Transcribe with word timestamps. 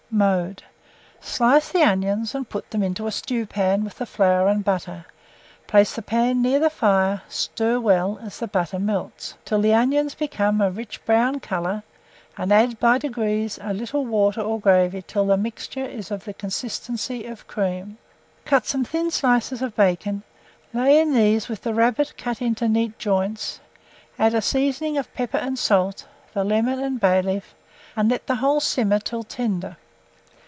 Mode. 0.13 0.61
Slice 1.21 1.69
the 1.71 1.83
onions, 1.87 2.35
and 2.35 2.49
put 2.49 2.69
them 2.69 2.83
into 2.83 3.07
a 3.07 3.13
stewpan 3.13 3.85
with 3.85 3.95
the 3.97 4.05
flour 4.05 4.49
and 4.49 4.61
butter; 4.61 5.05
place 5.67 5.95
the 5.95 6.01
pan 6.01 6.41
near 6.41 6.59
the 6.59 6.69
fire, 6.69 7.21
stir 7.29 7.79
well 7.79 8.19
as 8.21 8.37
the 8.37 8.47
butter 8.47 8.77
melts, 8.77 9.35
till 9.45 9.61
the 9.61 9.73
onions 9.73 10.13
become 10.13 10.59
a 10.59 10.69
rich 10.69 11.03
brown 11.05 11.39
colour, 11.39 11.83
and 12.37 12.51
add, 12.51 12.77
by 12.77 12.97
degrees, 12.97 13.57
a 13.61 13.73
little 13.73 14.05
water 14.05 14.41
or 14.41 14.59
gravy 14.59 15.01
till 15.01 15.25
the 15.25 15.37
mixture 15.37 15.85
is 15.85 16.11
of 16.11 16.25
the 16.25 16.33
consistency 16.33 17.25
of 17.25 17.47
cream. 17.47 17.97
Cut 18.43 18.65
some 18.65 18.83
thin 18.83 19.11
slices 19.11 19.61
of 19.61 19.77
bacon; 19.77 20.23
lay 20.73 20.99
in 20.99 21.13
these 21.13 21.47
with 21.47 21.61
the 21.61 21.73
rabbit, 21.73 22.15
cut 22.17 22.41
into 22.41 22.67
neat 22.67 22.99
joints; 22.99 23.61
add 24.19 24.33
a 24.33 24.41
seasoning 24.41 24.97
of 24.97 25.13
pepper 25.13 25.37
and 25.37 25.57
salt, 25.57 26.05
the 26.33 26.43
lemon 26.43 26.79
and 26.79 26.99
bay 26.99 27.21
leaf, 27.21 27.55
and 27.95 28.09
let 28.11 28.27
the 28.27 28.35
whole 28.35 28.59
simmer 28.59 28.95
until 28.95 29.23
tender. 29.23 29.77